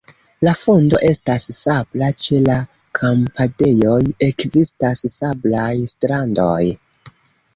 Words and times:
La 0.45 0.51
fundo 0.59 0.99
estas 1.09 1.43
sabla, 1.57 2.07
ĉe 2.21 2.39
la 2.47 2.55
kampadejoj 2.99 3.99
ekzistas 4.29 5.05
sablaj 5.17 5.69
strandoj. 5.95 6.61